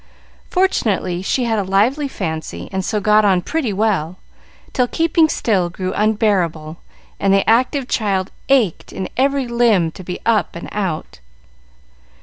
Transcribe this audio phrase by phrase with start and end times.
[0.49, 4.17] Fortunately, she had a lively fancy, and so got on pretty well,
[4.73, 6.77] till keeping still grew unbearable,
[7.19, 11.19] and the active child ached in every limb to be up and out.